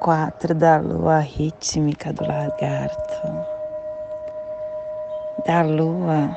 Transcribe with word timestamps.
quatro 0.00 0.54
da 0.54 0.78
lua 0.78 1.18
rítmica 1.18 2.10
do 2.10 2.26
lagarto, 2.26 3.46
da 5.46 5.60
lua 5.60 6.34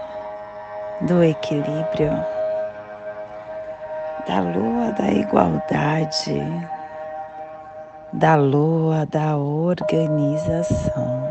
do 1.08 1.23
equilíbrio, 1.23 2.12
da 4.27 4.41
lua 4.41 4.91
da 4.91 5.09
igualdade, 5.12 6.41
da 8.12 8.36
lua 8.36 9.05
da 9.05 9.38
organização, 9.38 11.30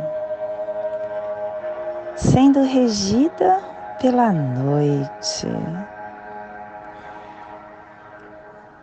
sendo 2.16 2.62
regida 2.62 3.60
pela 4.00 4.32
noite. 4.32 5.48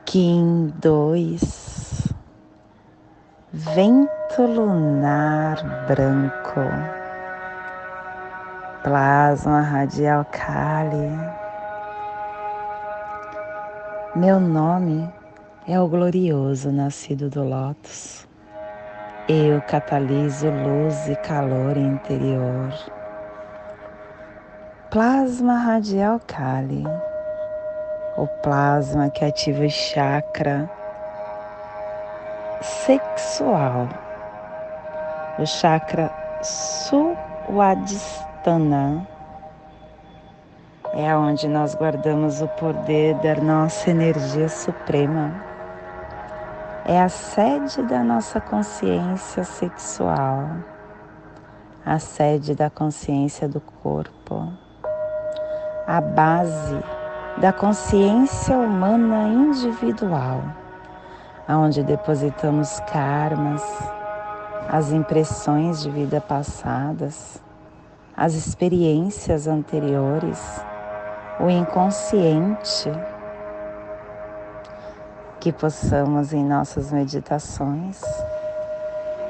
Kim 0.06 0.74
2 0.82 1.69
vento 3.60 4.42
lunar 4.42 5.58
branco, 5.86 6.62
plasma 8.82 9.60
radial 9.60 10.24
Kali. 10.32 11.12
Meu 14.16 14.40
nome 14.40 15.12
é 15.68 15.78
o 15.78 15.90
glorioso 15.90 16.72
nascido 16.72 17.30
do 17.30 17.44
Lótus. 17.44 18.26
Eu 19.28 19.62
cataliso 19.64 20.50
luz 20.50 21.10
e 21.10 21.16
calor 21.18 21.76
interior. 21.76 22.74
Plasma 24.90 25.58
radial 25.58 26.18
Kali, 26.26 26.86
o 28.16 28.26
plasma 28.42 29.10
que 29.10 29.26
ativa 29.26 29.66
o 29.66 29.70
chakra 29.70 30.79
sexual, 32.62 33.88
o 35.38 35.46
chakra 35.46 36.12
Suadhisthana. 36.42 37.08
É 40.94 41.16
onde 41.16 41.48
nós 41.48 41.76
guardamos 41.76 42.42
o 42.42 42.48
poder 42.48 43.14
da 43.16 43.36
nossa 43.36 43.92
energia 43.92 44.50
suprema. 44.50 45.34
É 46.86 47.02
a 47.02 47.08
sede 47.08 47.82
da 47.84 48.04
nossa 48.04 48.42
consciência 48.42 49.44
sexual, 49.44 50.50
a 51.86 52.00
sede 52.00 52.56
da 52.56 52.70
consciência 52.70 53.48
do 53.48 53.62
corpo, 53.62 54.52
a 55.86 56.02
base 56.02 56.84
da 57.38 57.54
consciência 57.54 58.58
humana 58.58 59.28
individual 59.28 60.42
aonde 61.50 61.84
depositamos 61.84 62.80
karmas, 62.82 63.64
as 64.70 64.92
impressões 64.92 65.82
de 65.82 65.90
vida 65.90 66.22
passadas, 66.22 67.42
as 68.16 68.36
experiências 68.36 69.48
anteriores, 69.48 70.64
o 71.40 71.50
inconsciente, 71.50 72.92
que 75.40 75.52
possamos 75.52 76.34
em 76.34 76.46
nossas 76.46 76.92
meditações. 76.92 78.00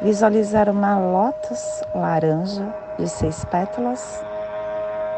Visualizar 0.02 0.70
uma 0.70 1.00
lótus 1.00 1.82
laranja 1.96 2.68
de 2.98 3.08
seis 3.08 3.46
pétalas, 3.46 4.26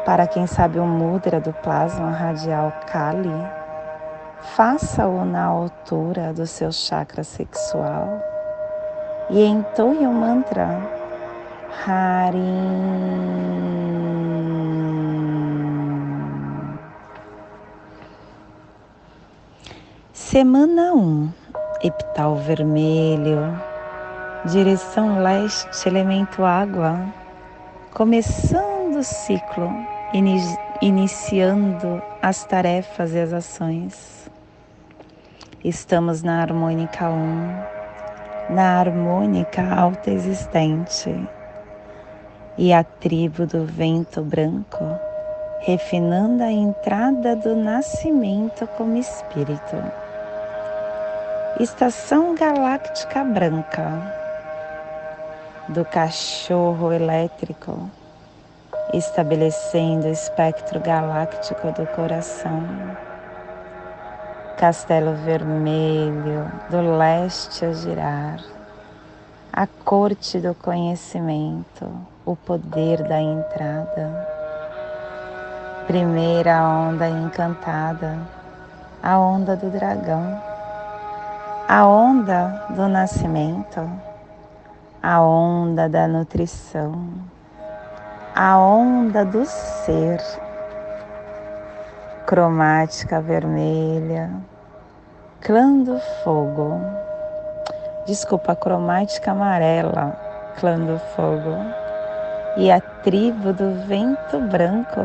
para 0.04 0.28
quem 0.28 0.46
sabe 0.46 0.78
o 0.78 0.86
mudra 0.86 1.40
do 1.40 1.52
plasma 1.52 2.12
radial 2.12 2.72
Kali 2.86 3.61
Faça-o 4.42 5.24
na 5.24 5.44
altura 5.44 6.32
do 6.34 6.46
seu 6.46 6.70
chakra 6.72 7.22
sexual 7.22 8.20
e 9.30 9.42
entoie 9.44 10.04
o 10.06 10.12
mantra 10.12 10.68
Harim. 11.86 12.42
Semana 20.12 20.92
1, 20.92 21.32
epital 21.82 22.34
vermelho, 22.36 23.58
direção 24.44 25.22
leste, 25.22 25.88
elemento 25.88 26.44
água, 26.44 26.98
começando 27.94 28.96
o 28.96 29.04
ciclo, 29.04 29.70
iniciando 30.82 32.02
as 32.20 32.44
tarefas 32.44 33.14
e 33.14 33.20
as 33.20 33.32
ações. 33.32 34.21
Estamos 35.64 36.24
na 36.24 36.42
harmônica 36.42 37.08
1, 37.08 38.52
na 38.52 38.80
harmônica 38.80 39.62
alta 39.62 40.10
existente, 40.10 41.08
e 42.58 42.72
a 42.72 42.82
tribo 42.82 43.46
do 43.46 43.64
vento 43.64 44.22
branco, 44.22 44.84
refinando 45.60 46.42
a 46.42 46.50
entrada 46.50 47.36
do 47.36 47.54
nascimento 47.54 48.66
como 48.76 48.96
espírito. 48.96 49.76
Estação 51.60 52.34
galáctica 52.34 53.22
branca, 53.22 54.02
do 55.68 55.84
cachorro 55.84 56.92
elétrico, 56.92 57.88
estabelecendo 58.92 60.08
o 60.08 60.10
espectro 60.10 60.80
galáctico 60.80 61.70
do 61.70 61.86
coração 61.86 62.66
castelo 64.56 65.14
vermelho 65.14 66.50
do 66.70 66.96
leste 66.96 67.64
a 67.64 67.72
girar, 67.72 68.40
a 69.52 69.66
corte 69.66 70.38
do 70.38 70.54
conhecimento, 70.54 71.90
o 72.24 72.36
poder 72.36 73.02
da 73.02 73.20
entrada. 73.20 74.28
Primeira 75.86 76.62
onda 76.62 77.08
encantada, 77.08 78.18
a 79.02 79.18
onda 79.18 79.56
do 79.56 79.68
dragão, 79.70 80.40
a 81.68 81.86
onda 81.86 82.66
do 82.70 82.86
nascimento, 82.88 83.90
a 85.02 85.20
onda 85.20 85.88
da 85.88 86.06
nutrição, 86.06 87.08
a 88.34 88.56
onda 88.58 89.24
do 89.24 89.44
ser 89.44 90.20
cromática 92.32 93.20
vermelha, 93.20 94.30
clã 95.42 95.70
do 95.82 95.98
fogo, 96.24 96.80
desculpa, 98.06 98.56
cromática 98.56 99.32
amarela, 99.32 100.18
clã 100.58 100.78
do 100.78 100.98
fogo, 101.14 101.54
e 102.56 102.72
a 102.72 102.80
tribo 102.80 103.52
do 103.52 103.74
vento 103.86 104.40
branco, 104.50 105.02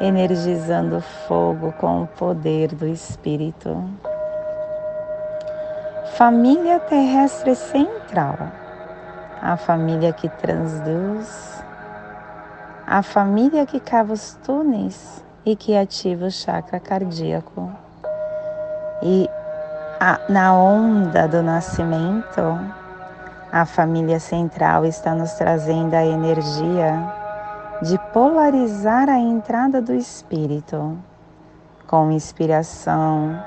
energizando 0.00 0.98
o 0.98 1.00
fogo 1.00 1.72
com 1.80 2.04
o 2.04 2.06
poder 2.06 2.68
do 2.76 2.86
espírito. 2.86 3.82
Família 6.16 6.78
terrestre 6.78 7.56
central, 7.56 8.36
a 9.42 9.56
família 9.56 10.12
que 10.12 10.28
transduz, 10.28 11.60
a 12.86 13.02
família 13.02 13.66
que 13.66 13.80
cava 13.80 14.12
os 14.12 14.34
túneis 14.44 15.25
e 15.46 15.54
que 15.54 15.76
ativa 15.76 16.26
o 16.26 16.30
chakra 16.30 16.80
cardíaco. 16.80 17.70
E 19.00 19.30
a, 20.00 20.18
na 20.28 20.52
onda 20.52 21.28
do 21.28 21.40
nascimento, 21.42 22.42
a 23.52 23.64
família 23.64 24.18
central 24.18 24.84
está 24.84 25.14
nos 25.14 25.32
trazendo 25.34 25.94
a 25.94 26.04
energia 26.04 26.92
de 27.80 27.96
polarizar 28.12 29.08
a 29.08 29.18
entrada 29.18 29.80
do 29.80 29.94
espírito 29.94 30.98
com 31.86 32.10
inspiração 32.10 33.40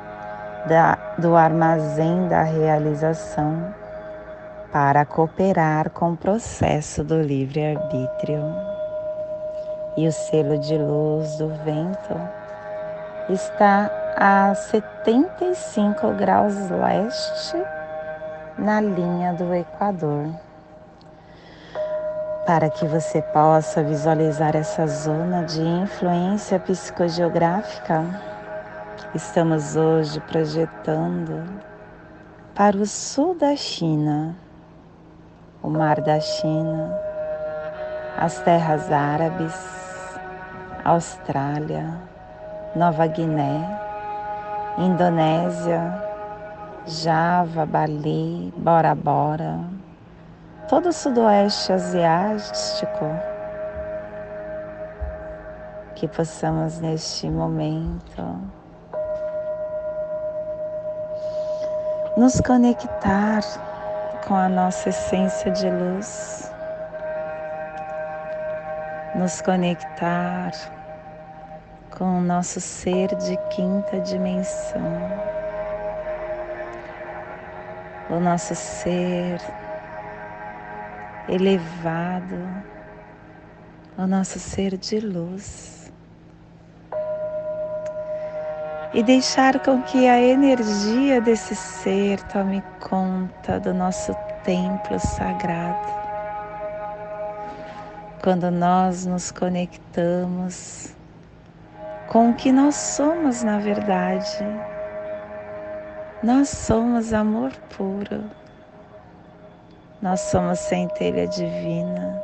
da, 0.68 0.98
do 1.18 1.36
armazém 1.36 2.28
da 2.30 2.44
realização 2.44 3.74
para 4.72 5.04
cooperar 5.04 5.90
com 5.90 6.14
o 6.14 6.18
processo 6.18 7.04
do 7.04 7.20
livre-arbítrio. 7.22 8.69
E 9.98 10.08
o 10.08 10.12
selo 10.12 10.58
de 10.58 10.78
luz 10.78 11.38
do 11.38 11.50
vento 11.50 12.16
está 13.30 13.90
a 14.16 14.54
75 14.56 16.14
graus 16.14 16.56
leste 16.70 17.58
na 18.58 18.82
linha 18.82 19.34
do 19.34 19.54
Equador. 19.54 20.28
para 22.50 22.68
que 22.68 22.84
você 22.88 23.22
possa 23.22 23.84
visualizar 23.84 24.56
essa 24.56 24.88
zona 24.88 25.44
de 25.44 25.62
influência 25.62 26.60
psicogeográfica, 26.60 28.04
estamos 29.14 29.76
hoje 29.76 30.20
projetando 30.22 31.46
para 32.56 32.76
o 32.76 32.88
sul 32.88 33.36
da 33.36 33.56
China, 33.56 34.36
o 35.62 35.70
Mar 35.70 36.02
da 36.02 36.20
China, 36.20 37.00
as 38.18 38.40
terras 38.40 38.92
árabes, 38.92 39.79
Austrália, 40.90 42.02
Nova 42.76 43.06
Guiné, 43.06 43.64
Indonésia, 44.76 46.04
Java, 46.88 47.64
Bali, 47.64 48.52
Bora 48.58 48.96
Bora, 48.96 49.60
todo 50.68 50.90
o 50.90 50.92
sudoeste 50.92 51.74
asiático, 51.74 53.06
que 55.94 56.08
possamos 56.08 56.80
neste 56.80 57.30
momento 57.30 58.24
nos 62.18 62.42
conectar 62.42 63.42
com 64.28 64.34
a 64.34 64.50
nossa 64.50 64.90
essência 64.90 65.52
de 65.52 65.70
luz, 65.70 66.52
nos 69.14 69.40
conectar 69.40 70.79
com 72.00 72.20
o 72.20 72.22
nosso 72.22 72.62
ser 72.62 73.14
de 73.16 73.36
quinta 73.54 74.00
dimensão, 74.00 74.82
o 78.10 78.22
nosso 78.22 78.56
ser 78.56 79.42
elevado, 81.28 82.38
o 83.98 84.08
nosso 84.08 84.40
ser 84.40 84.78
de 84.78 85.02
luz. 85.02 85.92
E 88.94 89.04
deixar 89.04 89.60
com 89.60 89.84
que 89.84 90.08
a 90.08 90.20
energia 90.20 91.20
desse 91.20 91.54
ser 91.54 92.24
tome 92.24 92.64
conta 92.80 93.60
do 93.60 93.74
nosso 93.74 94.16
templo 94.46 94.98
sagrado. 94.98 96.00
Quando 98.24 98.50
nós 98.50 99.06
nos 99.06 99.32
conectamos 99.32 100.98
com 102.10 102.32
o 102.32 102.34
que 102.34 102.52
nós 102.52 102.76
somos 102.76 103.44
na 103.44 103.60
verdade, 103.60 104.44
nós 106.24 106.50
somos 106.50 107.14
amor 107.14 107.52
puro. 107.78 108.24
Nós 110.02 110.20
somos 110.22 110.60
centelha 110.60 111.28
divina. 111.28 112.22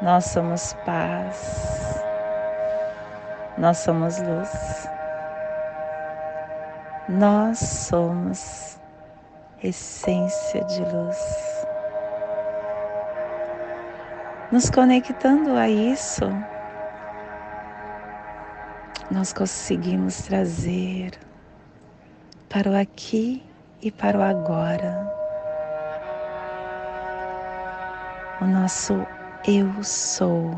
Nós 0.00 0.24
somos 0.24 0.72
paz. 0.84 2.02
Nós 3.56 3.78
somos 3.78 4.18
luz. 4.20 4.88
Nós 7.08 7.58
somos 7.58 8.78
essência 9.62 10.64
de 10.64 10.82
luz. 10.82 11.66
Nos 14.50 14.68
conectando 14.70 15.56
a 15.56 15.68
isso, 15.68 16.24
nós 19.12 19.32
conseguimos 19.32 20.22
trazer 20.22 21.12
para 22.48 22.70
o 22.70 22.74
aqui 22.74 23.42
e 23.82 23.90
para 23.90 24.18
o 24.18 24.22
agora 24.22 25.12
o 28.40 28.46
nosso 28.46 28.94
eu 29.46 29.84
sou, 29.84 30.50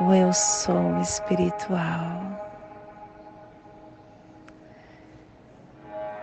o 0.00 0.14
eu 0.14 0.32
sou 0.32 1.00
espiritual. 1.00 2.22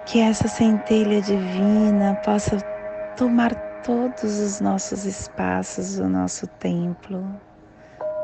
Que 0.06 0.20
essa 0.22 0.48
centelha 0.48 1.22
divina 1.22 2.16
possa 2.24 2.58
tomar 3.18 3.54
todos 3.84 4.40
os 4.40 4.62
nossos 4.62 5.06
espaços 5.06 5.98
do 5.98 6.08
nosso 6.08 6.48
templo, 6.48 7.24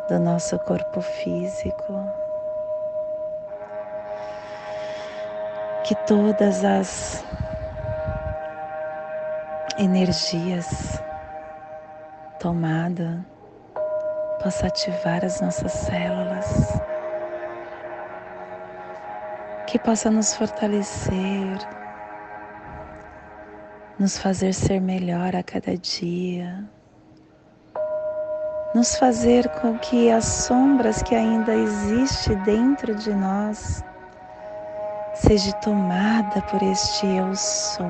do 0.08 0.20
nosso 0.20 0.58
corpo 0.60 1.02
físico. 1.02 1.94
Que 5.84 5.96
todas 6.06 6.64
as 6.64 7.24
energias 9.78 11.02
tomada 12.40 13.26
possa 14.42 14.68
ativar 14.68 15.24
as 15.24 15.42
nossas 15.42 15.72
células, 15.72 16.80
que 19.66 19.80
possa 19.80 20.10
nos 20.10 20.34
fortalecer, 20.36 21.58
nos 24.00 24.18
fazer 24.18 24.54
ser 24.54 24.80
melhor 24.80 25.36
a 25.36 25.44
cada 25.44 25.78
dia, 25.78 26.64
nos 28.78 28.96
fazer 28.96 29.50
com 29.60 29.76
que 29.80 30.12
as 30.12 30.24
sombras 30.24 31.02
que 31.02 31.16
ainda 31.16 31.52
existe 31.52 32.36
dentro 32.46 32.94
de 32.94 33.12
nós 33.12 33.84
seja 35.16 35.52
tomada 35.54 36.40
por 36.44 36.62
este 36.62 37.08
eu 37.08 37.36
sou 37.36 37.88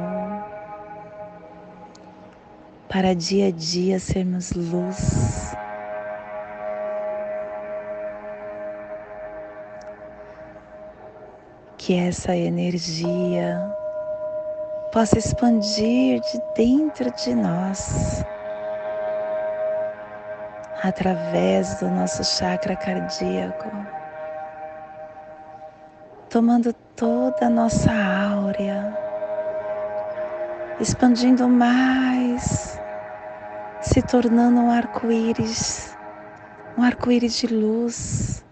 para 2.87 3.13
dia 3.13 3.49
a 3.49 3.51
dia 3.51 3.99
sermos 3.99 4.53
luz. 4.53 5.53
Que 11.77 11.99
essa 11.99 12.33
energia 12.33 13.59
possa 14.94 15.19
expandir 15.19 16.21
de 16.21 16.41
dentro 16.56 17.11
de 17.11 17.35
nós, 17.35 18.23
através 20.87 21.75
do 21.79 21.89
nosso 21.89 22.23
chakra 22.23 22.75
cardíaco, 22.75 23.69
tomando 26.29 26.73
toda 26.95 27.47
a 27.47 27.49
nossa 27.49 27.91
áurea 27.91 29.07
expandindo 30.79 31.47
mais, 31.47 32.79
se 33.81 34.01
tornando 34.01 34.59
um 34.61 34.71
arco-íris, 34.71 35.97
um 36.77 36.83
arco-íris 36.83 37.35
de 37.37 37.47
luz. 37.47 38.45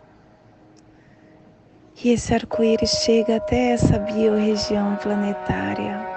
E 2.04 2.10
esse 2.12 2.34
arco-íris 2.34 2.90
chega 2.90 3.38
até 3.38 3.72
essa 3.72 3.98
biorregião 4.00 4.96
planetária, 4.98 6.15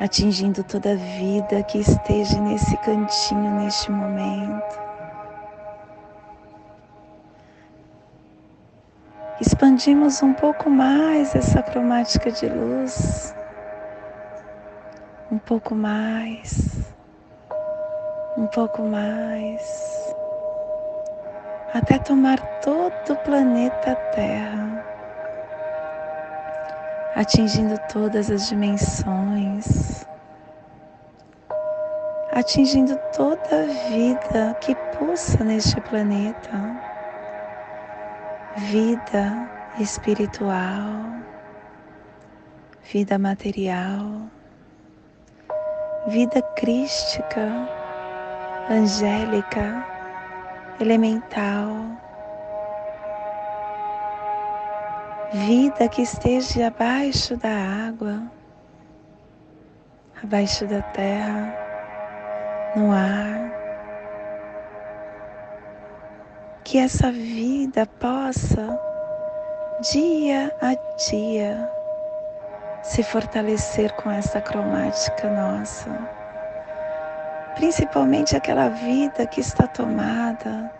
atingindo 0.00 0.62
toda 0.64 0.92
a 0.92 0.96
vida 0.96 1.62
que 1.64 1.78
esteja 1.78 2.40
nesse 2.40 2.76
cantinho 2.78 3.50
neste 3.60 3.90
momento. 3.90 4.86
Expandimos 9.40 10.22
um 10.22 10.32
pouco 10.32 10.70
mais 10.70 11.34
essa 11.34 11.62
cromática 11.62 12.30
de 12.30 12.46
luz. 12.48 13.34
Um 15.30 15.38
pouco 15.38 15.74
mais, 15.74 16.94
um 18.38 18.46
pouco 18.46 18.80
mais, 18.82 20.14
até 21.74 21.98
tomar 21.98 22.38
todo 22.60 23.12
o 23.12 23.16
planeta 23.16 23.96
Terra, 24.14 24.95
atingindo 27.16 27.76
todas 27.92 28.30
as 28.30 28.48
dimensões, 28.48 30.06
atingindo 32.30 32.96
toda 33.16 33.64
a 33.64 33.66
vida 33.90 34.54
que 34.60 34.76
pulsa 34.96 35.42
neste 35.42 35.80
planeta, 35.80 36.80
vida 38.56 39.50
espiritual, 39.80 41.10
vida 42.92 43.18
material 43.18 44.30
vida 46.06 46.40
crística, 46.54 47.68
angélica, 48.70 49.84
elemental, 50.80 51.66
vida 55.32 55.88
que 55.88 56.02
esteja 56.02 56.68
abaixo 56.68 57.36
da 57.36 57.48
água, 57.88 58.22
abaixo 60.22 60.66
da 60.66 60.82
terra, 60.82 61.54
no 62.76 62.92
ar. 62.92 63.46
Que 66.64 66.78
essa 66.78 67.10
vida 67.10 67.86
possa, 67.86 68.78
dia 69.92 70.54
a 70.60 70.74
dia, 71.08 71.70
se 72.82 73.02
fortalecer 73.02 73.92
com 73.94 74.10
essa 74.10 74.40
cromática 74.40 75.28
nossa, 75.28 75.90
principalmente 77.54 78.36
aquela 78.36 78.68
vida 78.68 79.26
que 79.26 79.40
está 79.40 79.66
tomada 79.66 80.70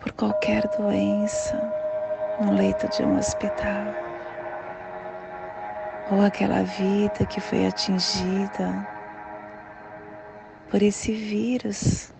por 0.00 0.12
qualquer 0.12 0.66
doença 0.68 1.87
no 2.40 2.52
leito 2.52 2.88
de 2.88 3.02
um 3.02 3.18
hospital, 3.18 3.94
ou 6.10 6.22
aquela 6.22 6.62
vida 6.62 7.26
que 7.26 7.40
foi 7.40 7.66
atingida 7.66 8.86
por 10.70 10.82
esse 10.82 11.12
vírus, 11.12 12.12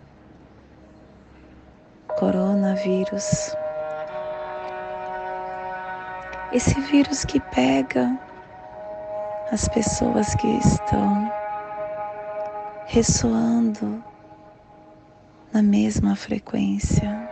coronavírus. 2.19 3.55
Esse 6.53 6.81
vírus 6.81 7.25
que 7.25 7.41
pega 7.41 8.19
as 9.53 9.69
pessoas 9.69 10.35
que 10.35 10.49
estão 10.59 11.31
ressoando 12.87 14.03
na 15.53 15.63
mesma 15.63 16.17
frequência. 16.17 17.28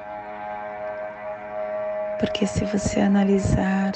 Porque 2.18 2.46
se 2.46 2.64
você 2.64 3.00
analisar 3.00 3.92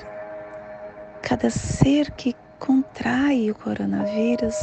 cada 1.22 1.48
ser 1.48 2.10
que 2.12 2.36
contrai 2.58 3.50
o 3.50 3.54
coronavírus, 3.54 4.56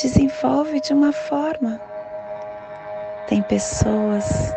desenvolve 0.00 0.80
de 0.80 0.92
uma 0.92 1.12
forma. 1.12 1.80
Tem 3.26 3.42
pessoas 3.42 4.54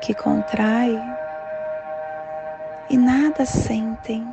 que 0.00 0.14
contraem 0.14 1.00
e 2.90 2.96
nada 2.96 3.44
sentem. 3.44 4.26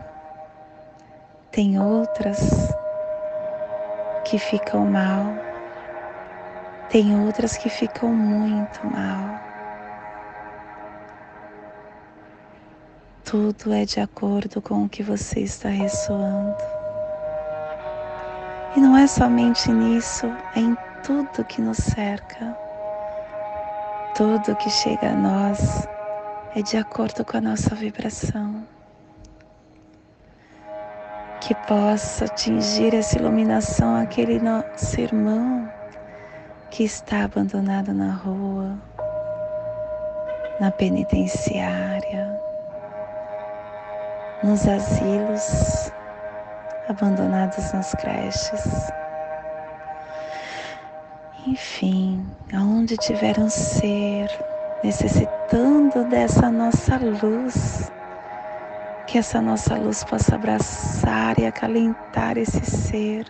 Tem 1.51 1.79
outras 1.79 2.73
que 4.23 4.39
ficam 4.39 4.85
mal. 4.85 5.35
Tem 6.89 7.15
outras 7.19 7.57
que 7.57 7.69
ficam 7.69 8.09
muito 8.13 8.85
mal. 8.87 9.50
Tudo 13.31 13.71
é 13.71 13.85
de 13.85 14.01
acordo 14.01 14.61
com 14.61 14.83
o 14.83 14.89
que 14.89 15.01
você 15.01 15.39
está 15.39 15.69
ressoando. 15.69 16.53
E 18.75 18.79
não 18.81 18.97
é 18.97 19.07
somente 19.07 19.71
nisso, 19.71 20.25
é 20.53 20.59
em 20.59 20.75
tudo 21.01 21.45
que 21.45 21.61
nos 21.61 21.77
cerca. 21.77 22.53
Tudo 24.15 24.53
que 24.57 24.69
chega 24.69 25.11
a 25.11 25.15
nós 25.15 25.87
é 26.57 26.61
de 26.61 26.75
acordo 26.75 27.23
com 27.23 27.37
a 27.37 27.39
nossa 27.41 27.73
vibração. 27.73 28.67
Que 31.39 31.55
possa 31.55 32.25
atingir 32.25 32.93
essa 32.93 33.17
iluminação 33.17 33.95
aquele 33.95 34.41
nosso 34.41 34.99
irmão 34.99 35.71
que 36.69 36.83
está 36.83 37.23
abandonado 37.23 37.93
na 37.93 38.11
rua, 38.11 38.77
na 40.59 40.69
penitenciária, 40.69 42.50
nos 44.43 44.67
asilos 44.67 45.91
abandonados 46.89 47.71
nas 47.73 47.93
creches. 47.95 48.91
Enfim, 51.47 52.25
aonde 52.53 52.97
tiver 52.97 53.39
um 53.39 53.49
ser 53.49 54.29
necessitando 54.83 56.05
dessa 56.05 56.49
nossa 56.51 56.97
luz, 56.97 57.91
que 59.07 59.17
essa 59.17 59.41
nossa 59.41 59.75
luz 59.75 60.03
possa 60.03 60.35
abraçar 60.35 61.39
e 61.39 61.45
acalentar 61.45 62.37
esse 62.37 62.63
ser 62.65 63.25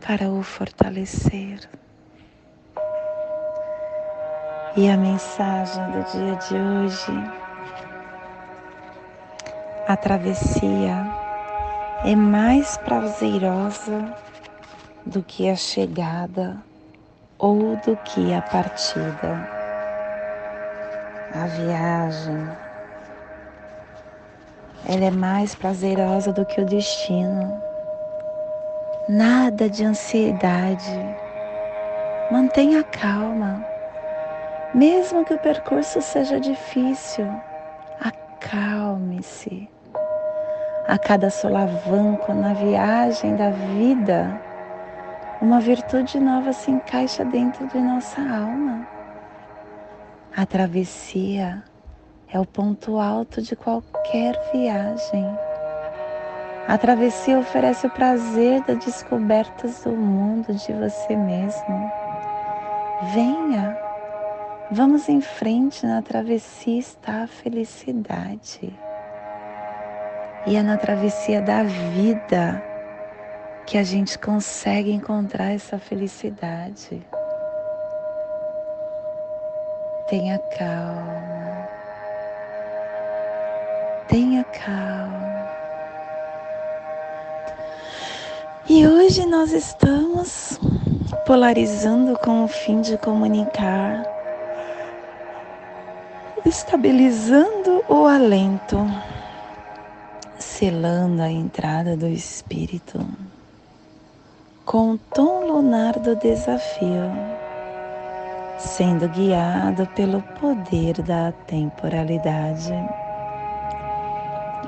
para 0.00 0.28
o 0.28 0.42
fortalecer. 0.42 1.68
E 4.76 4.88
a 4.88 4.96
mensagem 4.96 5.82
do 5.90 6.04
dia 6.12 6.36
de 6.36 6.54
hoje, 6.54 7.39
a 9.90 9.96
travessia 9.96 11.04
é 12.04 12.14
mais 12.14 12.76
prazerosa 12.76 14.14
do 15.04 15.20
que 15.20 15.50
a 15.50 15.56
chegada 15.56 16.58
ou 17.36 17.74
do 17.78 17.96
que 17.96 18.32
a 18.32 18.40
partida. 18.40 19.48
A 21.34 21.44
viagem 21.48 22.48
ela 24.86 25.06
é 25.06 25.10
mais 25.10 25.56
prazerosa 25.56 26.32
do 26.32 26.46
que 26.46 26.60
o 26.60 26.66
destino. 26.66 27.60
Nada 29.08 29.68
de 29.68 29.84
ansiedade. 29.84 31.16
Mantenha 32.30 32.84
calma. 32.84 33.66
Mesmo 34.72 35.24
que 35.24 35.34
o 35.34 35.38
percurso 35.38 36.00
seja 36.00 36.38
difícil, 36.38 37.26
acalme-se 38.00 39.68
a 40.90 40.98
cada 40.98 41.30
solavanco 41.30 42.34
na 42.34 42.52
viagem 42.52 43.36
da 43.36 43.50
vida, 43.50 44.42
uma 45.40 45.60
virtude 45.60 46.18
nova 46.18 46.52
se 46.52 46.68
encaixa 46.68 47.24
dentro 47.24 47.64
de 47.68 47.78
nossa 47.78 48.20
alma. 48.20 48.88
A 50.36 50.44
travessia 50.44 51.62
é 52.28 52.40
o 52.40 52.44
ponto 52.44 52.98
alto 52.98 53.40
de 53.40 53.54
qualquer 53.54 54.34
viagem. 54.52 55.24
A 56.66 56.76
travessia 56.76 57.38
oferece 57.38 57.86
o 57.86 57.90
prazer 57.90 58.60
das 58.62 58.84
descobertas 58.84 59.84
do 59.84 59.92
mundo 59.92 60.52
de 60.52 60.72
você 60.72 61.14
mesmo. 61.14 61.92
Venha, 63.14 63.78
vamos 64.72 65.08
em 65.08 65.20
frente, 65.20 65.86
na 65.86 66.02
travessia 66.02 66.80
está 66.80 67.22
a 67.22 67.26
felicidade. 67.28 68.76
E 70.46 70.56
é 70.56 70.62
na 70.62 70.78
travessia 70.78 71.42
da 71.42 71.62
vida 71.62 72.62
que 73.66 73.76
a 73.76 73.84
gente 73.84 74.18
consegue 74.18 74.90
encontrar 74.90 75.52
essa 75.52 75.78
felicidade. 75.78 77.06
Tenha 80.08 80.38
calma. 80.58 81.68
Tenha 84.08 84.42
calma. 84.44 85.50
E 88.68 88.86
hoje 88.86 89.26
nós 89.26 89.52
estamos 89.52 90.58
polarizando 91.26 92.18
com 92.18 92.44
o 92.44 92.48
fim 92.48 92.80
de 92.80 92.96
comunicar, 92.96 94.04
estabilizando 96.46 97.84
o 97.88 98.06
alento 98.06 98.78
selando 100.60 101.22
a 101.22 101.30
entrada 101.30 101.96
do 101.96 102.06
Espírito 102.06 103.00
com 104.66 104.90
o 104.90 104.98
tom 104.98 105.46
lunar 105.46 105.98
do 105.98 106.14
desafio, 106.16 107.10
sendo 108.58 109.08
guiado 109.08 109.86
pelo 109.96 110.20
poder 110.38 111.00
da 111.00 111.32
temporalidade. 111.32 112.74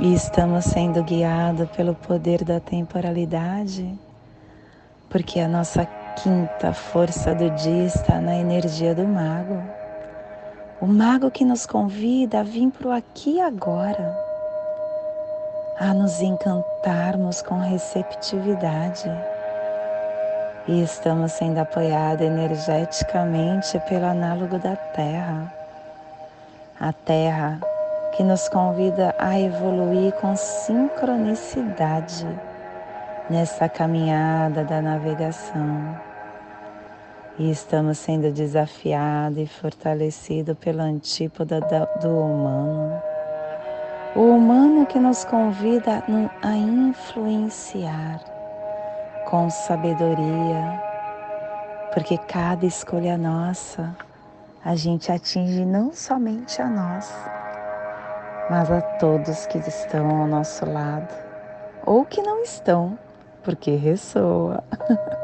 E 0.00 0.14
estamos 0.14 0.64
sendo 0.64 1.04
guiados 1.04 1.68
pelo 1.72 1.94
poder 1.94 2.42
da 2.42 2.58
temporalidade, 2.58 3.94
porque 5.10 5.40
a 5.40 5.46
nossa 5.46 5.84
quinta 6.22 6.72
força 6.72 7.34
do 7.34 7.50
dia 7.50 7.84
está 7.84 8.18
na 8.18 8.34
energia 8.34 8.94
do 8.94 9.06
mago. 9.06 9.62
O 10.80 10.86
mago 10.86 11.30
que 11.30 11.44
nos 11.44 11.66
convida 11.66 12.40
a 12.40 12.42
vir 12.42 12.70
para 12.70 12.88
o 12.88 12.92
aqui 12.92 13.34
e 13.34 13.40
agora 13.42 14.31
a 15.82 15.92
nos 15.92 16.22
encantarmos 16.22 17.42
com 17.42 17.58
receptividade. 17.58 19.10
E 20.68 20.80
estamos 20.80 21.32
sendo 21.32 21.58
apoiados 21.58 22.24
energeticamente 22.24 23.80
pelo 23.88 24.06
análogo 24.06 24.60
da 24.60 24.76
Terra. 24.76 25.52
A 26.78 26.92
Terra 26.92 27.58
que 28.12 28.22
nos 28.22 28.48
convida 28.48 29.12
a 29.18 29.40
evoluir 29.40 30.12
com 30.20 30.36
sincronicidade 30.36 32.28
nessa 33.28 33.68
caminhada 33.68 34.62
da 34.62 34.80
navegação. 34.80 36.00
E 37.40 37.50
estamos 37.50 37.98
sendo 37.98 38.30
desafiados 38.30 39.38
e 39.38 39.46
fortalecidos 39.48 40.56
pela 40.58 40.84
antípoda 40.84 41.60
do 42.00 42.08
humano 42.08 43.11
o 44.14 44.20
humano 44.20 44.84
que 44.84 44.98
nos 44.98 45.24
convida 45.24 46.02
a 46.42 46.54
influenciar 46.54 48.20
com 49.24 49.48
sabedoria, 49.48 50.82
porque 51.94 52.18
cada 52.18 52.66
escolha 52.66 53.16
nossa, 53.16 53.96
a 54.64 54.76
gente 54.76 55.10
atinge 55.10 55.64
não 55.64 55.92
somente 55.92 56.60
a 56.60 56.68
nós, 56.68 57.10
mas 58.50 58.70
a 58.70 58.82
todos 58.82 59.46
que 59.46 59.58
estão 59.58 60.08
ao 60.20 60.26
nosso 60.26 60.66
lado 60.66 61.14
ou 61.86 62.04
que 62.04 62.20
não 62.20 62.42
estão, 62.42 62.98
porque 63.42 63.76
ressoa. 63.76 64.62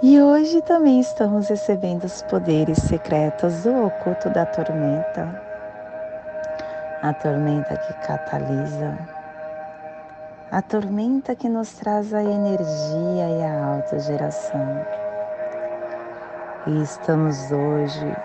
E 0.00 0.22
hoje 0.22 0.62
também 0.62 1.00
estamos 1.00 1.48
recebendo 1.48 2.04
os 2.04 2.22
poderes 2.22 2.78
secretos 2.78 3.64
do 3.64 3.86
oculto 3.86 4.30
da 4.30 4.46
tormenta, 4.46 5.47
a 7.02 7.12
tormenta 7.12 7.76
que 7.76 7.92
catalisa, 8.06 8.98
a 10.50 10.60
tormenta 10.60 11.36
que 11.36 11.48
nos 11.48 11.72
traz 11.74 12.12
a 12.12 12.22
energia 12.22 13.28
e 13.30 13.42
a 13.44 13.64
autogeração. 13.66 14.84
E 16.66 16.82
estamos 16.82 17.52
hoje 17.52 18.16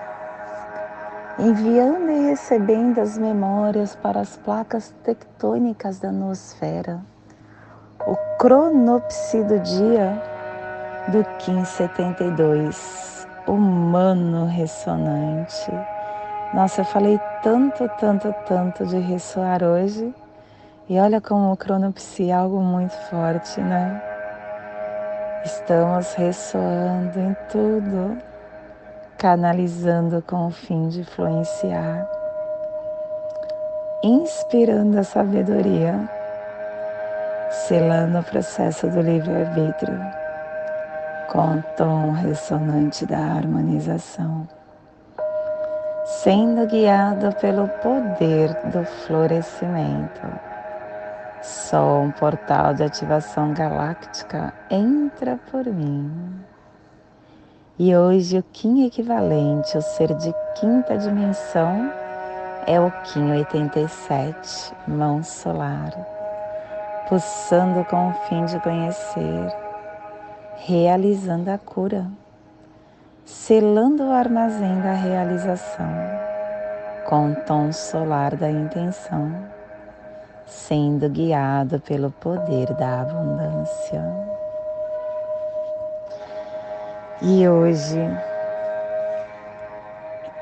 enviando 1.38 2.12
e 2.12 2.30
recebendo 2.30 3.00
as 3.00 3.18
memórias 3.18 3.96
para 3.96 4.22
as 4.22 4.38
placas 4.38 4.94
tectônicas 5.04 6.00
da 6.00 6.12
nosfera, 6.12 7.00
o 8.08 8.16
cronopse 8.40 9.44
do 9.44 9.60
dia 9.60 10.22
do 11.10 11.24
Kim 11.38 11.64
72, 11.64 13.28
humano 13.48 14.48
ressonante. 14.48 15.72
Nossa, 16.54 16.82
eu 16.82 16.86
falei 16.86 17.20
tanto, 17.42 17.90
tanto, 18.00 18.34
tanto 18.46 18.86
de 18.86 19.00
ressoar 19.00 19.64
hoje. 19.64 20.14
E 20.88 21.00
olha 21.00 21.20
como 21.20 21.52
o 21.52 21.58
cronopse 21.58 22.30
é 22.30 22.34
algo 22.34 22.60
muito 22.62 22.94
forte, 23.10 23.60
né? 23.60 24.02
Estamos 25.44 26.14
ressoando 26.14 27.20
em 27.20 27.36
tudo 27.50 28.18
canalizando 29.24 30.22
com 30.22 30.48
o 30.48 30.52
fim 30.52 30.90
de 30.90 31.00
influenciar, 31.00 32.06
inspirando 34.04 35.00
a 35.00 35.04
sabedoria, 35.04 36.10
selando 37.50 38.20
o 38.20 38.24
processo 38.24 38.86
do 38.90 39.00
livre-arbítrio 39.00 39.98
com 41.32 41.56
o 41.56 41.64
tom 41.78 42.12
ressonante 42.12 43.06
da 43.06 43.18
harmonização, 43.18 44.46
sendo 46.06 46.68
guiado 46.68 47.34
pelo 47.36 47.68
poder 47.68 48.54
do 48.72 48.84
florescimento. 48.84 50.22
Só 51.42 52.00
um 52.00 52.12
portal 52.12 52.74
de 52.74 52.84
ativação 52.84 53.54
galáctica 53.54 54.54
entra 54.70 55.40
por 55.50 55.66
mim. 55.66 56.12
E 57.80 57.96
hoje 57.96 58.38
o 58.38 58.44
Kim 58.44 58.86
equivalente, 58.86 59.78
o 59.78 59.82
ser 59.82 60.14
de 60.16 60.34
quinta 60.56 60.98
dimensão, 60.98 61.92
é 62.68 62.80
o 62.80 62.92
Kim 63.04 63.32
87, 63.32 64.74
mão 64.88 65.24
solar, 65.24 65.92
pulsando 67.10 67.84
com 67.86 68.10
o 68.10 68.14
fim 68.28 68.46
de 68.46 68.60
conhecer, 68.60 69.54
realizando 70.56 71.50
a 71.50 71.58
cura, 71.58 72.06
selando 73.26 74.04
o 74.04 74.12
armazém 74.12 74.82
da 74.82 74.94
realização, 74.94 75.90
com 77.08 77.32
o 77.32 77.36
tom 77.36 77.72
solar 77.72 78.36
da 78.36 78.50
intenção, 78.50 79.34
sendo 80.46 81.10
guiado 81.10 81.80
pelo 81.80 82.12
poder 82.12 82.74
da 82.74 83.02
abundância. 83.02 84.04
E 87.22 87.48
hoje, 87.48 88.00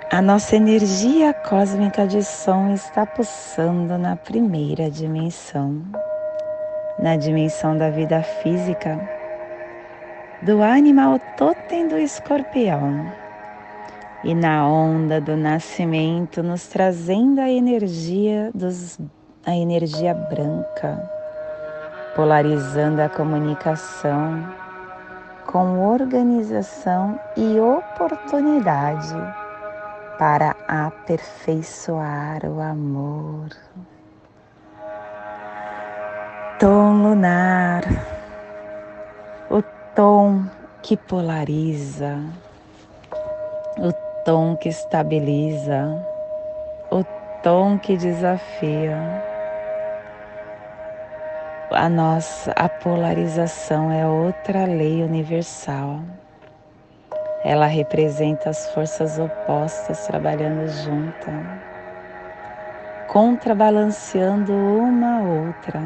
a 0.10 0.22
nossa 0.22 0.56
energia 0.56 1.34
cósmica 1.34 2.08
de 2.08 2.24
som 2.24 2.74
está 2.74 3.06
pulsando 3.06 3.98
na 3.98 4.16
primeira 4.16 4.90
dimensão, 4.90 5.84
na 6.98 7.16
dimensão 7.16 7.78
da 7.78 7.90
vida 7.92 8.24
física, 8.24 9.21
do 10.42 10.64
animal 10.64 11.20
totem 11.38 11.88
do 11.88 11.98
escorpião 11.98 13.12
e 14.24 14.34
na 14.34 14.68
onda 14.68 15.20
do 15.22 15.36
nascimento, 15.36 16.42
nos 16.44 16.68
trazendo 16.68 17.40
a 17.42 17.50
energia 17.50 18.52
dos 18.54 19.00
a 19.46 19.56
energia 19.56 20.14
branca, 20.14 21.10
polarizando 22.16 23.02
a 23.02 23.10
comunicação 23.10 24.48
com 25.48 25.80
organização 25.92 27.20
e 27.36 27.60
oportunidade 27.60 29.16
para 30.20 30.56
aperfeiçoar 30.68 32.46
o 32.46 32.62
amor. 32.62 33.50
Tom 36.60 37.02
lunar, 37.02 37.82
tom 39.96 40.46
que 40.82 40.96
polariza, 40.96 42.18
o 43.78 43.92
tom 44.24 44.56
que 44.56 44.70
estabiliza, 44.70 46.06
o 46.92 47.04
tom 47.44 47.78
que 47.78 47.98
desafia 47.98 48.98
a 51.74 51.88
nossa 51.88 52.52
a 52.52 52.68
polarização 52.68 53.92
é 53.92 54.06
outra 54.06 54.66
lei 54.66 55.04
universal. 55.04 56.02
Ela 57.44 57.66
representa 57.66 58.50
as 58.50 58.70
forças 58.74 59.18
opostas 59.18 60.06
trabalhando 60.06 60.68
juntas, 60.68 61.34
contrabalanceando 63.08 64.54
uma 64.54 65.18
a 65.18 65.22
outra. 65.22 65.82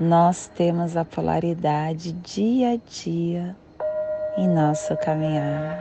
Nós 0.00 0.50
temos 0.56 0.96
a 0.96 1.04
polaridade 1.04 2.12
dia 2.12 2.72
a 2.72 2.76
dia 2.90 3.54
em 4.38 4.48
nosso 4.48 4.96
caminhar. 4.96 5.78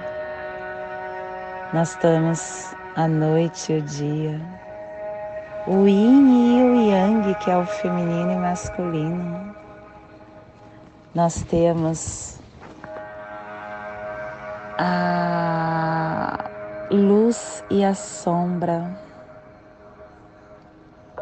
Nós 1.74 1.96
temos 1.96 2.76
a 2.96 3.08
noite 3.08 3.72
e 3.72 3.78
o 3.78 3.82
dia 3.82 4.60
o 5.68 5.88
yin 5.88 6.58
e 6.58 6.64
o 6.64 6.76
yang, 6.90 7.36
que 7.36 7.52
é 7.52 7.58
o 7.58 7.66
feminino 7.66 8.32
e 8.32 8.38
masculino. 8.38 9.56
Nós 11.14 11.44
temos 11.44 12.40
a 14.78 16.44
luz 16.90 17.64
e 17.70 17.84
a 17.84 17.94
sombra. 17.94 19.09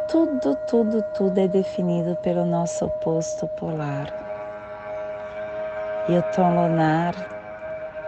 Tudo, 0.08 0.56
tudo, 0.70 1.04
tudo 1.17 1.38
é 1.38 1.50
definido 1.50 2.15
pelo 2.24 2.46
nosso 2.46 2.86
oposto 2.86 3.46
polar. 3.60 4.08
E 6.08 6.17
o 6.17 6.22
tom 6.34 6.50
lunar, 6.50 7.13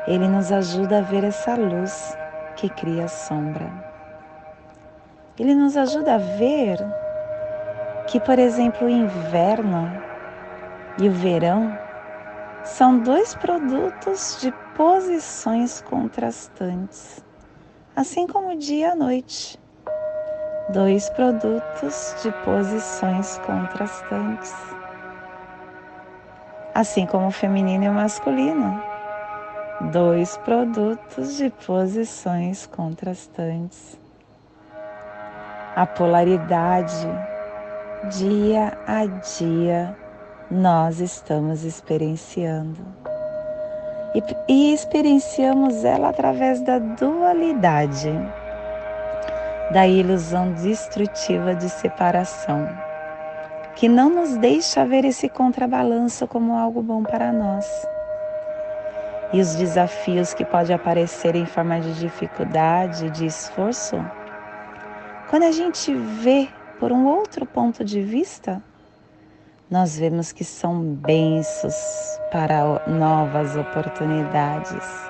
ele 0.08 0.30
nos 0.30 0.50
ajuda 0.50 1.00
a 1.00 1.02
ver 1.02 1.26
essa 1.26 1.56
luz 1.56 2.18
que 2.56 2.70
cria 2.70 3.10
sombra. 3.10 3.70
Ele 5.38 5.54
nos 5.54 5.76
ajuda 5.76 6.16
a 6.16 6.18
ver 6.18 6.80
que, 8.08 8.18
por 8.22 8.40
exemplo, 8.40 8.88
o 8.88 8.90
inverno 8.90 9.92
e 11.02 11.10
o 11.10 11.12
verão 11.12 11.78
são 12.64 12.98
dois 12.98 13.36
produtos 13.36 14.38
de 14.40 14.54
posições 14.74 15.82
contrastantes, 15.82 17.22
assim 17.94 18.26
como 18.26 18.54
o 18.54 18.58
dia 18.58 18.88
e 18.88 18.92
a 18.92 18.96
noite. 18.96 19.60
Dois 20.70 21.10
produtos 21.10 22.16
de 22.22 22.32
posições 22.44 23.40
contrastantes, 23.46 24.54
assim 26.76 27.06
como 27.06 27.28
o 27.28 27.32
feminino 27.32 27.86
e 27.86 27.90
o 27.90 27.94
masculino. 27.94 28.82
Dois 29.92 30.38
produtos 30.38 31.38
de 31.38 31.50
posições 31.50 32.66
contrastantes 32.68 33.98
a 35.80 35.86
polaridade, 35.86 37.08
dia 38.18 38.78
a 38.86 39.06
dia 39.06 39.96
nós 40.52 41.00
estamos 41.00 41.64
experienciando. 41.64 42.82
E, 44.14 44.22
e 44.52 44.74
experienciamos 44.74 45.86
ela 45.86 46.10
através 46.10 46.62
da 46.64 46.80
dualidade, 46.80 48.12
da 49.72 49.88
ilusão 49.88 50.52
destrutiva 50.54 51.54
de 51.54 51.70
separação, 51.70 52.68
que 53.76 53.88
não 53.88 54.10
nos 54.10 54.36
deixa 54.38 54.86
ver 54.86 55.06
esse 55.06 55.30
contrabalanço 55.30 56.28
como 56.28 56.58
algo 56.58 56.82
bom 56.82 57.04
para 57.04 57.32
nós. 57.32 57.66
E 59.32 59.40
os 59.40 59.56
desafios 59.56 60.34
que 60.34 60.44
podem 60.44 60.76
aparecer 60.76 61.36
em 61.36 61.46
forma 61.46 61.80
de 61.80 61.94
dificuldade, 62.00 63.12
de 63.12 63.28
esforço, 63.28 64.04
quando 65.30 65.44
a 65.44 65.52
gente 65.52 65.94
vê 65.94 66.50
por 66.80 66.92
um 66.92 67.06
outro 67.06 67.46
ponto 67.46 67.86
de 67.86 68.02
vista, 68.02 68.64
nós 69.70 70.00
vemos 70.00 70.32
que 70.32 70.44
são 70.44 70.82
bênçãos 70.82 72.20
para 72.32 72.82
novas 72.88 73.56
oportunidades. 73.56 75.09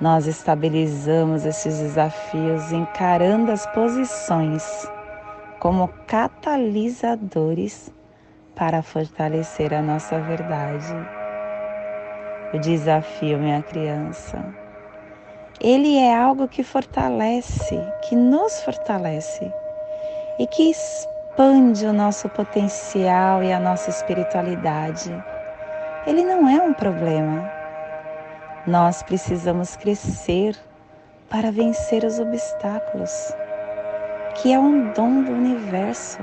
Nós 0.00 0.26
estabilizamos 0.26 1.46
esses 1.46 1.78
desafios 1.78 2.70
encarando 2.70 3.50
as 3.50 3.66
posições 3.68 4.86
como 5.58 5.88
catalisadores 6.06 7.90
para 8.54 8.82
fortalecer 8.82 9.72
a 9.72 9.80
nossa 9.80 10.18
verdade. 10.20 10.94
o 12.52 12.58
desafio, 12.58 13.38
minha 13.38 13.62
criança. 13.62 14.44
Ele 15.60 15.96
é 15.96 16.14
algo 16.14 16.46
que 16.46 16.62
fortalece, 16.62 17.80
que 18.02 18.14
nos 18.14 18.60
fortalece 18.62 19.52
e 20.38 20.46
que 20.46 20.70
expande 20.70 21.86
o 21.86 21.92
nosso 21.92 22.28
potencial 22.28 23.42
e 23.42 23.52
a 23.52 23.58
nossa 23.58 23.90
espiritualidade. 23.90 25.12
Ele 26.06 26.22
não 26.24 26.48
é 26.48 26.60
um 26.60 26.72
problema. 26.72 27.55
Nós 28.66 29.00
precisamos 29.00 29.76
crescer 29.76 30.56
para 31.30 31.52
vencer 31.52 32.02
os 32.02 32.18
obstáculos, 32.18 33.32
que 34.34 34.52
é 34.52 34.58
um 34.58 34.92
dom 34.92 35.22
do 35.22 35.30
universo 35.30 36.18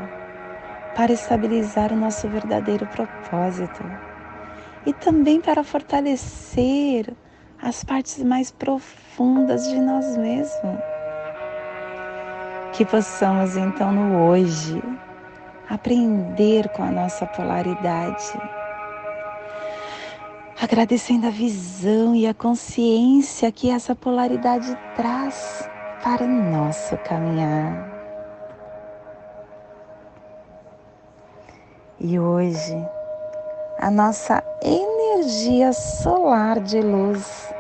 para 0.93 1.13
estabilizar 1.13 1.93
o 1.93 1.95
nosso 1.95 2.27
verdadeiro 2.27 2.85
propósito 2.87 3.81
e 4.85 4.91
também 4.91 5.39
para 5.39 5.63
fortalecer 5.63 7.13
as 7.61 7.81
partes 7.81 8.21
mais 8.21 8.51
profundas 8.51 9.65
de 9.69 9.79
nós 9.79 10.17
mesmos. 10.17 10.79
Que 12.73 12.83
possamos 12.83 13.55
então 13.55 13.93
no 13.93 14.27
hoje 14.27 14.83
aprender 15.69 16.67
com 16.69 16.83
a 16.83 16.91
nossa 16.91 17.25
polaridade, 17.25 18.33
agradecendo 20.63 21.27
a 21.27 21.29
visão 21.29 22.15
e 22.15 22.25
a 22.25 22.33
consciência 22.33 23.51
que 23.51 23.69
essa 23.69 23.93
polaridade 23.93 24.73
traz 24.95 25.69
para 26.01 26.23
o 26.23 26.27
nosso 26.27 26.95
caminhar. 26.99 27.91
E 31.99 32.17
hoje, 32.17 32.77
a 33.77 33.91
nossa 33.91 34.41
energia 34.61 35.73
solar 35.73 36.61
de 36.61 36.79
luz 36.79 37.53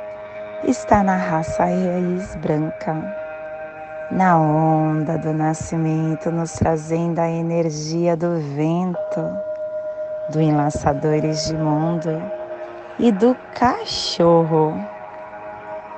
está 0.63 1.03
na 1.03 1.17
raça 1.17 1.65
raiz 1.65 2.35
branca, 2.37 2.95
na 4.11 4.39
onda 4.39 5.17
do 5.17 5.33
nascimento, 5.33 6.31
nos 6.31 6.53
trazendo 6.53 7.19
a 7.19 7.29
energia 7.29 8.15
do 8.15 8.39
vento, 8.55 9.37
do 10.31 10.39
enlaçadores 10.39 11.47
de 11.47 11.55
mundo 11.57 12.42
e 12.99 13.11
do 13.11 13.35
cachorro. 13.53 14.73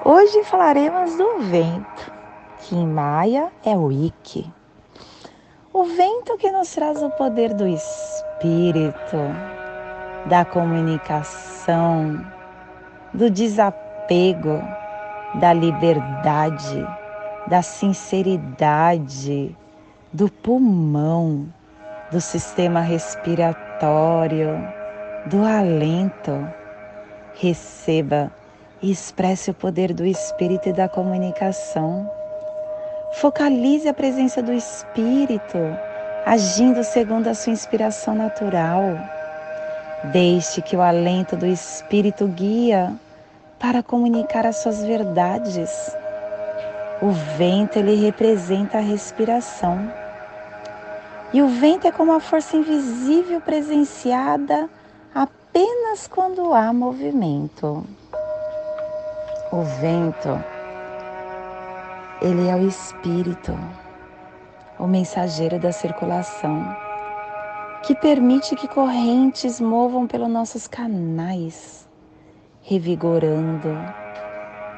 Hoje 0.04 0.44
falaremos 0.44 1.18
do 1.18 1.40
vento, 1.40 2.14
que 2.60 2.76
em 2.76 2.88
maia 2.88 3.52
é 3.64 3.76
o 3.76 3.92
Ike. 3.92 4.52
O 5.74 5.84
vento 5.84 6.38
que 6.38 6.52
nos 6.52 6.74
traz 6.74 7.04
o 7.04 7.10
poder 7.10 7.54
do 7.54 7.68
espírito, 7.68 9.18
da 10.26 10.46
comunicação, 10.46 12.26
do 13.14 13.30
desapego, 13.30 14.62
da 15.36 15.52
liberdade, 15.52 16.88
da 17.48 17.62
sinceridade, 17.62 19.56
do 20.14 20.30
pulmão, 20.30 21.48
do 22.12 22.22
sistema 22.22 22.80
respiratório, 22.80 24.58
do 25.26 25.44
alento. 25.44 26.48
Receba 27.36 28.32
e 28.82 28.92
expresse 28.92 29.52
o 29.52 29.54
poder 29.54 29.94
do 29.94 30.06
espírito 30.06 30.70
e 30.70 30.74
da 30.74 30.90
comunicação 30.90 32.10
Focalize 33.16 33.88
a 33.88 33.94
presença 33.94 34.44
do 34.44 34.52
Espírito, 34.52 35.58
agindo 36.26 36.84
segundo 36.84 37.30
a 37.30 37.34
sua 37.34 37.54
inspiração 37.54 38.14
natural. 38.14 38.82
Deixe 40.12 40.62
que 40.62 40.76
o 40.76 40.82
alento 40.82 41.38
do 41.38 41.46
Espírito 41.46 42.28
guia 42.28 42.94
para 43.58 43.82
comunicar 43.82 44.46
as 44.46 44.58
suas 44.58 44.84
verdades. 44.84 45.96
O 47.02 47.12
vento 47.38 47.80
ele 47.80 47.96
representa 47.96 48.80
a 48.80 48.82
respiração. 48.82 49.90
E 51.32 51.42
o 51.42 51.48
vento 51.48 51.88
é 51.88 51.92
como 51.94 52.12
a 52.12 52.20
força 52.20 52.58
invisível 52.58 53.40
presenciada 53.40 54.70
apenas 55.14 55.45
quando 56.08 56.54
há 56.54 56.72
movimento. 56.74 57.84
O 59.52 59.62
vento 59.62 60.44
ele 62.22 62.48
é 62.48 62.56
o 62.56 62.68
Espírito, 62.68 63.54
o 64.80 64.88
mensageiro 64.88 65.60
da 65.60 65.72
circulação, 65.72 66.66
que 67.84 67.94
permite 67.96 68.56
que 68.56 68.68
correntes 68.68 69.60
movam 69.60 70.08
pelos 70.08 70.30
nossos 70.30 70.68
canais, 70.68 71.88
revigorando, 72.62 73.78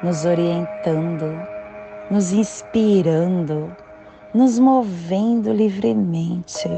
nos 0.02 0.24
orientando, 0.24 1.40
nos 2.10 2.32
inspirando, 2.32 3.74
nos 4.34 4.58
movendo 4.58 5.52
livremente. 5.52 6.68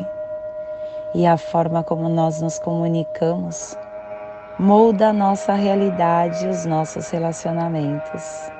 E 1.15 1.27
a 1.27 1.37
forma 1.37 1.83
como 1.83 2.09
nós 2.09 2.41
nos 2.41 2.59
comunicamos 2.61 3.77
molda 4.61 5.09
a 5.09 5.13
nossa 5.13 5.55
realidade 5.55 6.45
e 6.45 6.49
os 6.51 6.67
nossos 6.67 7.09
relacionamentos. 7.09 8.53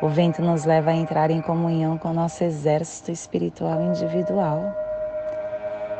O 0.00 0.08
vento 0.08 0.40
nos 0.40 0.64
leva 0.64 0.92
a 0.92 0.94
entrar 0.94 1.30
em 1.30 1.42
comunhão 1.42 1.98
com 1.98 2.10
nosso 2.14 2.42
exército 2.42 3.12
espiritual 3.12 3.82
individual 3.82 4.74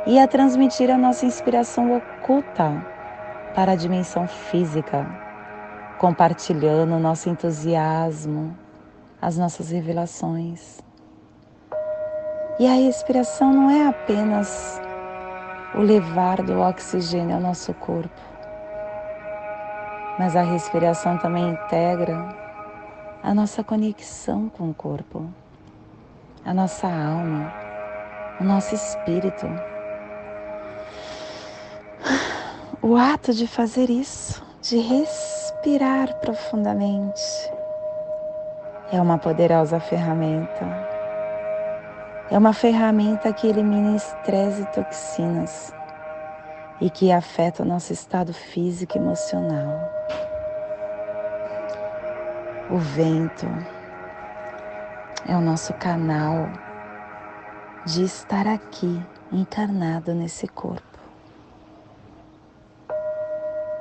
e 0.07 0.19
a 0.19 0.27
transmitir 0.27 0.91
a 0.91 0.97
nossa 0.97 1.27
inspiração 1.27 1.99
oculta 1.99 2.83
para 3.55 3.73
a 3.73 3.77
dimensão 3.77 4.27
física, 4.27 5.07
compartilhando 5.99 6.99
nosso 6.99 7.29
entusiasmo, 7.29 8.57
as 9.21 9.37
nossas 9.37 9.71
revelações. 9.71 10.81
E 12.59 12.67
a 12.67 12.73
respiração 12.73 13.53
não 13.53 13.71
é 13.71 13.87
apenas 13.87 14.81
o 15.75 15.81
levar 15.81 16.41
do 16.41 16.59
oxigênio 16.59 17.35
ao 17.35 17.43
nosso 17.43 17.75
corpo, 17.75 18.36
mas 20.19 20.35
a 20.35 20.43
respiração 20.43 21.19
também 21.19 21.51
integra 21.51 22.29
a 23.23 23.35
nossa 23.35 23.63
conexão 23.63 24.49
com 24.49 24.71
o 24.71 24.75
corpo, 24.75 25.27
a 26.45 26.55
nossa 26.55 26.87
alma, 26.87 27.53
o 28.41 28.45
nosso 28.45 28.75
espírito. 28.75 29.47
O 32.81 32.97
ato 32.97 33.35
de 33.35 33.47
fazer 33.47 33.91
isso, 33.91 34.43
de 34.63 34.79
respirar 34.79 36.15
profundamente, 36.21 37.23
é 38.93 39.01
uma 39.01 39.19
poderosa 39.19 39.81
ferramenta. 39.81 40.65
É 42.31 42.39
uma 42.39 42.53
ferramenta 42.53 43.33
que 43.33 43.47
elimina 43.47 43.97
estresse 43.97 44.63
e 44.63 44.67
toxinas 44.67 45.73
e 46.81 46.91
que 46.91 47.11
afeta 47.11 47.63
o 47.63 47.67
nosso 47.67 47.93
estado 47.93 48.33
físico 48.33 48.97
e 48.97 49.01
emocional. 49.01 49.91
O 52.71 52.79
vento 52.79 53.47
é 55.29 55.37
o 55.37 55.41
nosso 55.41 55.73
canal 55.75 56.49
de 57.85 58.03
estar 58.03 58.47
aqui 58.47 59.01
encarnado 59.33 60.13
nesse 60.15 60.49
corpo. 60.49 60.83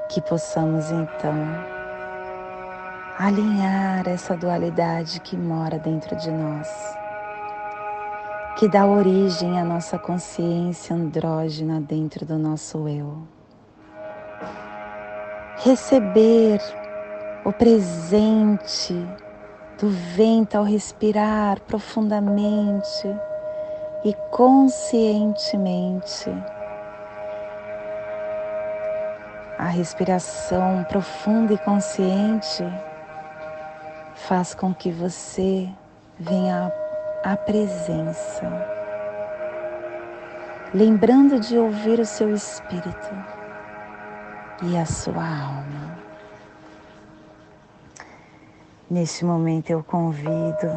Que 0.10 0.21
possamos 0.21 0.91
então 0.91 1.34
alinhar 3.17 4.08
essa 4.08 4.36
dualidade 4.36 5.19
que 5.21 5.36
mora 5.36 5.79
dentro 5.79 6.15
de 6.15 6.29
nós, 6.29 6.67
que 8.56 8.68
dá 8.70 8.86
origem 8.86 9.60
à 9.60 9.65
nossa 9.65 10.00
consciência 10.00 10.96
andrógena 10.96 11.82
dentro 11.82 12.26
do 12.26 12.38
nosso 12.39 12.88
eu. 12.88 13.18
Receber 15.58 16.62
o 17.44 17.52
presente 17.52 18.94
do 19.78 19.89
vento 19.89 20.56
ao 20.56 20.63
respirar 20.63 21.60
profundamente 21.62 23.13
e 24.06 24.13
conscientemente. 24.32 26.30
A 29.58 29.68
respiração 29.68 30.86
profunda 30.86 31.54
e 31.54 31.58
consciente 31.58 32.63
faz 34.15 34.56
com 34.56 34.74
que 34.74 34.91
você 34.91 35.70
venha 36.18 36.72
à 37.26 37.36
presença, 37.36 38.48
lembrando 40.72 41.40
de 41.40 41.58
ouvir 41.58 42.00
o 42.00 42.06
seu 42.06 42.32
espírito 42.32 43.16
e 44.62 44.78
a 44.78 44.86
sua 44.86 45.24
alma. 45.24 45.98
Neste 48.88 49.26
momento 49.26 49.72
eu 49.72 49.84
convido 49.84 50.70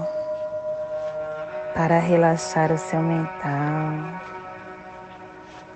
para 1.75 1.99
relaxar 1.99 2.73
o 2.73 2.79
seu 2.79 3.03
mental, 3.03 4.23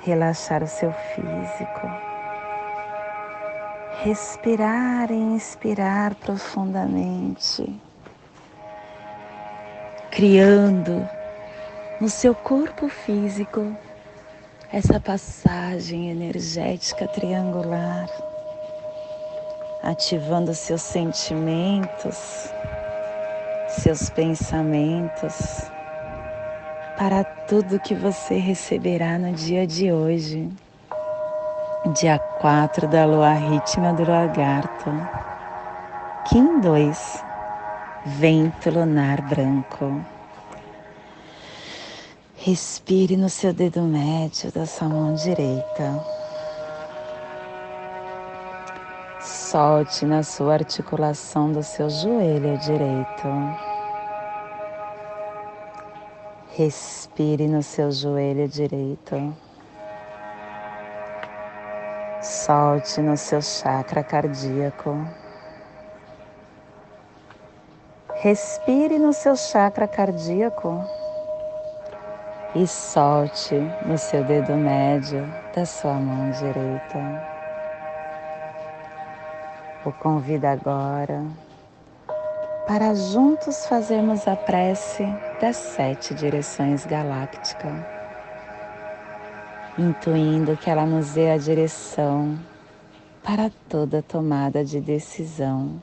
relaxar 0.01 0.63
o 0.63 0.67
seu 0.67 0.91
físico, 0.91 1.87
respirar 4.03 5.11
e 5.11 5.17
inspirar 5.17 6.15
profundamente, 6.15 7.79
criando 10.13 11.09
no 11.99 12.09
seu 12.09 12.35
corpo 12.35 12.87
físico 12.89 13.75
essa 14.71 15.01
passagem 15.01 16.11
energética 16.11 17.09
triangular, 17.09 18.09
ativando 19.83 20.55
seus 20.55 20.83
sentimentos, 20.83 22.53
seus 23.69 24.11
pensamentos 24.11 25.63
para 26.99 27.25
tudo 27.25 27.81
que 27.81 27.95
você 27.95 28.37
receberá 28.37 29.19
no 29.19 29.33
dia 29.33 29.67
de 29.67 29.91
hoje 29.91 30.47
dia 31.95 32.19
4 32.19 32.87
da 32.87 33.07
lua 33.07 33.33
ritma 33.33 33.93
do 33.95 34.09
lagarto, 34.09 34.91
Kim 36.29 36.61
2, 36.61 37.25
vento 38.05 38.69
lunar 38.69 39.23
branco. 39.23 40.05
Respire 42.37 43.17
no 43.17 43.29
seu 43.29 43.53
dedo 43.53 43.81
médio 43.83 44.51
da 44.51 44.67
sua 44.67 44.89
mão 44.89 45.15
direita. 45.15 46.05
Solte 49.21 50.05
na 50.05 50.25
sua 50.25 50.55
articulação 50.55 51.53
do 51.53 51.63
seu 51.63 51.89
joelho 51.89 52.59
direito. 52.59 53.29
Respire 56.57 57.47
no 57.47 57.63
seu 57.63 57.93
joelho 57.93 58.49
direito. 58.49 59.33
Solte 62.21 63.01
no 63.01 63.17
seu 63.17 63.41
chakra 63.41 64.03
cardíaco. 64.03 65.22
Respire 68.23 69.01
no 69.01 69.13
seu 69.13 69.35
chakra 69.35 69.89
cardíaco 69.89 70.81
e 72.55 72.65
solte 72.69 73.57
no 73.85 73.99
seu 73.99 74.23
dedo 74.23 74.55
médio 74.55 75.29
da 75.53 75.67
sua 75.67 75.95
mão 75.95 76.31
direita. 76.31 77.27
O 79.85 79.91
convido 79.91 80.47
agora 80.47 81.25
para 82.65 82.95
juntos 82.95 83.67
fazermos 83.67 84.29
a 84.29 84.37
prece 84.37 85.05
das 85.41 85.57
sete 85.57 86.15
direções 86.15 86.87
galácticas 86.87 87.75
intuindo 89.77 90.57
que 90.57 90.71
ela 90.71 90.87
nos 90.87 91.15
dê 91.15 91.29
a 91.33 91.39
direção 91.39 92.39
para 93.25 93.51
toda 93.69 94.01
tomada 94.01 94.65
de 94.65 94.81
decisão 94.81 95.83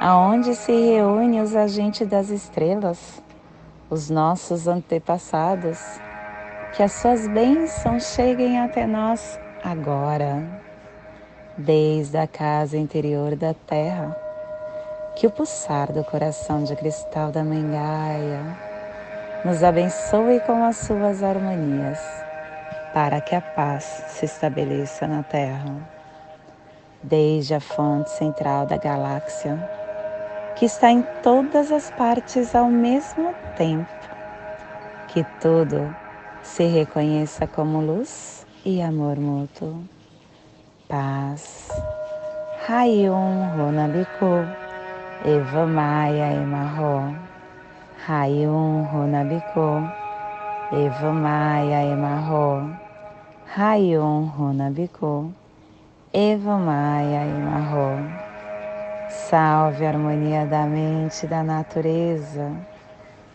aonde 0.00 0.54
se 0.54 0.72
reúnem 0.72 1.40
os 1.40 1.56
agentes 1.56 2.06
das 2.06 2.28
estrelas, 2.28 3.20
os 3.90 4.08
nossos 4.08 4.68
antepassados, 4.68 5.78
que 6.72 6.82
as 6.82 6.92
suas 6.92 7.26
bênçãos 7.26 8.04
cheguem 8.14 8.60
até 8.60 8.86
nós 8.86 9.40
agora, 9.64 10.46
desde 11.56 12.16
a 12.16 12.26
casa 12.26 12.76
interior 12.76 13.34
da 13.34 13.52
Terra, 13.54 14.16
que 15.16 15.26
o 15.26 15.30
pulsar 15.30 15.90
do 15.92 16.04
coração 16.04 16.62
de 16.62 16.76
cristal 16.76 17.32
da 17.32 17.42
Mãe 17.42 17.68
Gaia 17.68 18.56
nos 19.44 19.64
abençoe 19.64 20.38
com 20.40 20.62
as 20.64 20.76
suas 20.76 21.24
harmonias, 21.24 21.98
para 22.94 23.20
que 23.20 23.34
a 23.34 23.40
paz 23.40 24.04
se 24.08 24.26
estabeleça 24.26 25.08
na 25.08 25.24
Terra. 25.24 25.74
Desde 27.02 27.54
a 27.54 27.60
fonte 27.60 28.10
central 28.10 28.66
da 28.66 28.76
galáxia, 28.76 29.58
que 30.58 30.66
está 30.66 30.90
em 30.90 31.02
todas 31.22 31.70
as 31.70 31.90
partes 31.92 32.54
ao 32.54 32.68
mesmo 32.68 33.34
tempo, 33.56 33.88
que 35.08 35.24
tudo 35.40 35.94
se 36.42 36.64
reconheça 36.66 37.46
como 37.46 37.80
luz 37.80 38.46
e 38.64 38.82
amor 38.82 39.18
mútuo. 39.18 39.82
Paz. 40.88 41.68
Rayon 42.66 43.56
Ronabiku, 43.56 44.44
Eva 45.24 45.66
Maia 45.66 46.32
Emarro. 46.32 47.28
Rayun 48.08 48.88
Runabiko, 48.88 49.84
Eva 50.72 51.12
Maia 51.12 51.92
Emarro, 51.92 52.74
Rayun 53.54 54.32
Runabiko, 54.32 55.30
Eva 56.14 56.56
Maia 56.56 57.26
Emarro. 57.26 58.27
Salve 59.08 59.86
a 59.86 59.88
harmonia 59.88 60.44
da 60.44 60.66
mente 60.66 61.24
e 61.24 61.26
da 61.26 61.42
natureza, 61.42 62.52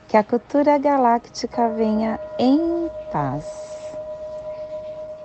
que 0.08 0.16
a 0.16 0.24
cultura 0.24 0.78
galáctica 0.78 1.68
venha 1.70 2.20
em 2.38 2.92
paz. 3.12 3.44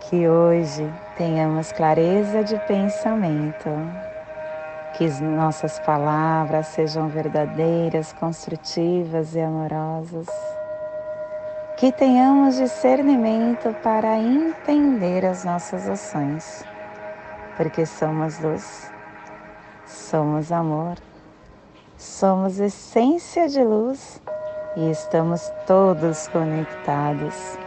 Que 0.08 0.26
hoje 0.26 0.90
tenhamos 1.18 1.70
clareza 1.70 2.42
de 2.42 2.58
pensamento 2.60 3.68
que 4.94 5.06
nossas 5.22 5.78
palavras 5.80 6.68
sejam 6.68 7.08
verdadeiras, 7.08 8.14
construtivas 8.14 9.34
e 9.34 9.40
amorosas. 9.40 10.26
Que 11.76 11.92
tenhamos 11.92 12.56
discernimento 12.56 13.76
para 13.82 14.18
entender 14.18 15.26
as 15.26 15.44
nossas 15.44 15.86
ações, 15.86 16.64
porque 17.54 17.84
somos 17.84 18.38
luz, 18.40 18.90
somos 19.88 20.52
amor, 20.52 20.96
somos 21.96 22.60
essência 22.60 23.48
de 23.48 23.62
luz. 23.62 24.22
E 24.76 24.90
estamos 24.90 25.50
todos 25.66 26.28
conectados. 26.28 27.58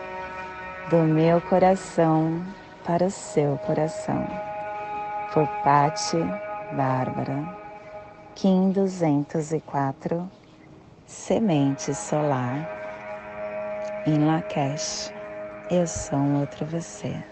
Do 0.89 0.97
meu 0.97 1.41
coração 1.41 2.41
para 2.85 3.05
o 3.05 3.11
seu 3.11 3.57
coração. 3.65 4.25
Por 5.33 5.47
Pati 5.63 6.17
Bárbara, 6.73 7.57
Kim 8.35 8.71
204, 8.71 10.29
Semente 11.05 11.93
Solar, 11.93 12.69
em 14.05 14.25
Lakesh, 14.25 15.13
eu 15.69 15.87
sou 15.87 16.19
um 16.19 16.41
outro 16.41 16.65
você. 16.65 17.30